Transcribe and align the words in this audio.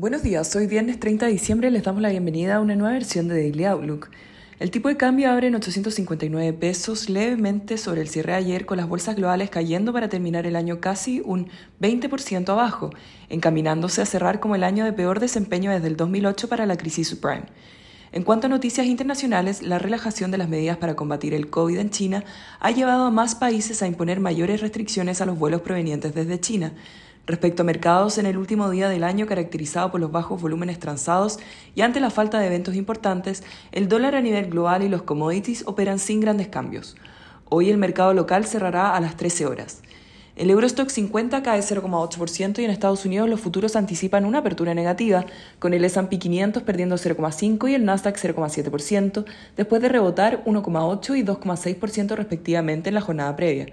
Buenos 0.00 0.22
días, 0.22 0.56
hoy 0.56 0.66
viernes 0.66 0.98
30 0.98 1.26
de 1.26 1.32
diciembre 1.32 1.70
les 1.70 1.82
damos 1.82 2.00
la 2.00 2.08
bienvenida 2.08 2.54
a 2.54 2.60
una 2.60 2.74
nueva 2.74 2.94
versión 2.94 3.28
de 3.28 3.34
Daily 3.34 3.66
Outlook. 3.66 4.08
El 4.58 4.70
tipo 4.70 4.88
de 4.88 4.96
cambio 4.96 5.30
abre 5.30 5.48
en 5.48 5.54
859 5.54 6.54
pesos, 6.54 7.10
levemente 7.10 7.76
sobre 7.76 8.00
el 8.00 8.08
cierre 8.08 8.32
de 8.32 8.38
ayer, 8.38 8.64
con 8.64 8.78
las 8.78 8.88
bolsas 8.88 9.14
globales 9.14 9.50
cayendo 9.50 9.92
para 9.92 10.08
terminar 10.08 10.46
el 10.46 10.56
año 10.56 10.80
casi 10.80 11.20
un 11.22 11.50
20% 11.82 12.48
abajo, 12.48 12.88
encaminándose 13.28 14.00
a 14.00 14.06
cerrar 14.06 14.40
como 14.40 14.54
el 14.54 14.64
año 14.64 14.86
de 14.86 14.94
peor 14.94 15.20
desempeño 15.20 15.70
desde 15.70 15.88
el 15.88 15.98
2008 15.98 16.48
para 16.48 16.64
la 16.64 16.78
crisis 16.78 17.08
subprime. 17.08 17.44
En 18.12 18.22
cuanto 18.22 18.46
a 18.46 18.50
noticias 18.50 18.86
internacionales, 18.86 19.60
la 19.60 19.78
relajación 19.78 20.30
de 20.30 20.38
las 20.38 20.48
medidas 20.48 20.78
para 20.78 20.96
combatir 20.96 21.34
el 21.34 21.50
COVID 21.50 21.78
en 21.78 21.90
China 21.90 22.24
ha 22.58 22.70
llevado 22.70 23.04
a 23.04 23.10
más 23.10 23.34
países 23.34 23.82
a 23.82 23.86
imponer 23.86 24.18
mayores 24.18 24.62
restricciones 24.62 25.20
a 25.20 25.26
los 25.26 25.38
vuelos 25.38 25.60
provenientes 25.60 26.14
desde 26.14 26.40
China, 26.40 26.72
Respecto 27.30 27.62
a 27.62 27.64
mercados, 27.64 28.18
en 28.18 28.26
el 28.26 28.36
último 28.36 28.68
día 28.70 28.88
del 28.88 29.04
año 29.04 29.24
caracterizado 29.24 29.92
por 29.92 30.00
los 30.00 30.10
bajos 30.10 30.42
volúmenes 30.42 30.80
transados 30.80 31.38
y 31.76 31.82
ante 31.82 32.00
la 32.00 32.10
falta 32.10 32.40
de 32.40 32.48
eventos 32.48 32.74
importantes, 32.74 33.44
el 33.70 33.88
dólar 33.88 34.16
a 34.16 34.20
nivel 34.20 34.50
global 34.50 34.82
y 34.82 34.88
los 34.88 35.02
commodities 35.02 35.62
operan 35.64 36.00
sin 36.00 36.18
grandes 36.18 36.48
cambios. 36.48 36.96
Hoy 37.48 37.70
el 37.70 37.78
mercado 37.78 38.14
local 38.14 38.46
cerrará 38.46 38.96
a 38.96 39.00
las 39.00 39.16
13 39.16 39.46
horas. 39.46 39.80
El 40.34 40.50
Eurostock 40.50 40.88
50 40.88 41.40
cae 41.44 41.60
0,8% 41.60 42.58
y 42.58 42.64
en 42.64 42.72
Estados 42.72 43.04
Unidos 43.04 43.28
los 43.28 43.40
futuros 43.40 43.76
anticipan 43.76 44.24
una 44.24 44.38
apertura 44.38 44.74
negativa, 44.74 45.24
con 45.60 45.72
el 45.72 45.84
S&P 45.84 46.18
500 46.18 46.64
perdiendo 46.64 46.96
0,5 46.96 47.70
y 47.70 47.74
el 47.74 47.84
Nasdaq 47.84 48.16
0,7%, 48.16 49.24
después 49.56 49.80
de 49.80 49.88
rebotar 49.88 50.42
1,8 50.46 51.16
y 51.16 51.22
2,6% 51.22 52.16
respectivamente 52.16 52.88
en 52.88 52.96
la 52.96 53.00
jornada 53.00 53.36
previa. 53.36 53.66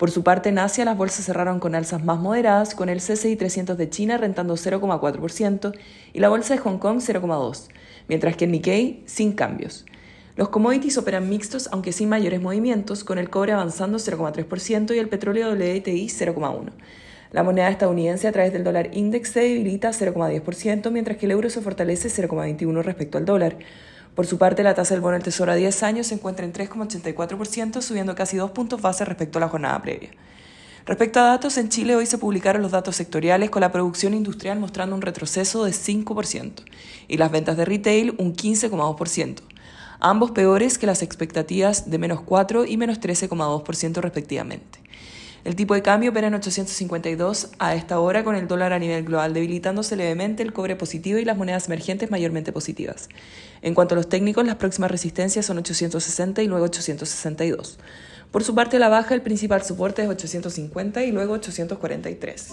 Por 0.00 0.10
su 0.10 0.22
parte, 0.22 0.48
en 0.48 0.58
Asia 0.58 0.86
las 0.86 0.96
bolsas 0.96 1.26
cerraron 1.26 1.60
con 1.60 1.74
alzas 1.74 2.02
más 2.02 2.18
moderadas, 2.18 2.74
con 2.74 2.88
el 2.88 3.02
CCI 3.02 3.36
300 3.36 3.76
de 3.76 3.90
China 3.90 4.16
rentando 4.16 4.54
0,4% 4.54 5.74
y 6.14 6.20
la 6.20 6.30
bolsa 6.30 6.54
de 6.54 6.60
Hong 6.60 6.78
Kong 6.78 7.00
0,2%, 7.00 7.68
mientras 8.08 8.34
que 8.34 8.46
en 8.46 8.52
Nikkei 8.52 9.02
sin 9.04 9.32
cambios. 9.32 9.84
Los 10.36 10.48
commodities 10.48 10.96
operan 10.96 11.28
mixtos, 11.28 11.68
aunque 11.70 11.92
sin 11.92 12.08
mayores 12.08 12.40
movimientos, 12.40 13.04
con 13.04 13.18
el 13.18 13.28
cobre 13.28 13.52
avanzando 13.52 13.98
0,3% 13.98 14.96
y 14.96 14.98
el 14.98 15.10
petróleo 15.10 15.52
WTI 15.52 16.06
0,1%. 16.06 16.70
La 17.32 17.42
moneda 17.42 17.68
estadounidense 17.68 18.26
a 18.26 18.32
través 18.32 18.54
del 18.54 18.64
dólar 18.64 18.88
index 18.94 19.28
se 19.28 19.40
debilita 19.40 19.90
0,10%, 19.90 20.90
mientras 20.90 21.18
que 21.18 21.26
el 21.26 21.32
euro 21.32 21.50
se 21.50 21.60
fortalece 21.60 22.08
0,21% 22.08 22.82
respecto 22.82 23.18
al 23.18 23.26
dólar. 23.26 23.58
Por 24.14 24.26
su 24.26 24.38
parte, 24.38 24.62
la 24.62 24.74
tasa 24.74 24.94
del 24.94 25.00
bono 25.00 25.14
del 25.14 25.22
Tesoro 25.22 25.52
a 25.52 25.54
10 25.54 25.82
años 25.82 26.08
se 26.08 26.14
encuentra 26.14 26.44
en 26.44 26.52
3,84%, 26.52 27.80
subiendo 27.80 28.14
casi 28.14 28.36
dos 28.36 28.50
puntos 28.50 28.82
base 28.82 29.04
respecto 29.04 29.38
a 29.38 29.40
la 29.40 29.48
jornada 29.48 29.80
previa. 29.80 30.10
Respecto 30.86 31.20
a 31.20 31.24
datos, 31.24 31.56
en 31.58 31.68
Chile 31.68 31.94
hoy 31.94 32.06
se 32.06 32.18
publicaron 32.18 32.62
los 32.62 32.72
datos 32.72 32.96
sectoriales 32.96 33.50
con 33.50 33.60
la 33.60 33.70
producción 33.70 34.14
industrial 34.14 34.58
mostrando 34.58 34.96
un 34.96 35.02
retroceso 35.02 35.64
de 35.64 35.72
5% 35.72 36.64
y 37.06 37.16
las 37.16 37.30
ventas 37.30 37.56
de 37.56 37.64
retail 37.64 38.14
un 38.18 38.34
15,2%, 38.34 39.36
ambos 40.00 40.30
peores 40.32 40.78
que 40.78 40.86
las 40.86 41.02
expectativas 41.02 41.90
de 41.90 41.98
menos 41.98 42.22
4 42.22 42.64
y 42.64 42.76
menos 42.76 43.00
13,2% 43.00 44.00
respectivamente. 44.00 44.80
El 45.44 45.56
tipo 45.56 45.74
de 45.74 45.82
cambio 45.82 46.10
opera 46.10 46.26
en 46.26 46.34
852 46.34 47.48
a 47.58 47.74
esta 47.74 47.98
hora 47.98 48.24
con 48.24 48.36
el 48.36 48.46
dólar 48.46 48.74
a 48.74 48.78
nivel 48.78 49.04
global 49.04 49.32
debilitándose 49.32 49.96
levemente, 49.96 50.42
el 50.42 50.52
cobre 50.52 50.76
positivo 50.76 51.18
y 51.18 51.24
las 51.24 51.38
monedas 51.38 51.66
emergentes 51.66 52.10
mayormente 52.10 52.52
positivas. 52.52 53.08
En 53.62 53.74
cuanto 53.74 53.94
a 53.94 53.96
los 53.96 54.08
técnicos, 54.08 54.44
las 54.44 54.56
próximas 54.56 54.90
resistencias 54.90 55.46
son 55.46 55.58
860 55.58 56.42
y 56.42 56.46
luego 56.46 56.66
862. 56.66 57.78
Por 58.30 58.44
su 58.44 58.54
parte, 58.54 58.78
la 58.78 58.88
baja, 58.88 59.14
el 59.14 59.22
principal 59.22 59.62
soporte 59.62 60.02
es 60.02 60.08
850 60.08 61.02
y 61.04 61.10
luego 61.10 61.34
843. 61.34 62.48